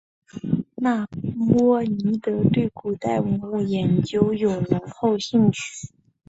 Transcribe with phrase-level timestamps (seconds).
[0.73, 5.61] 那波尼德对古代文物研究有浓厚兴趣。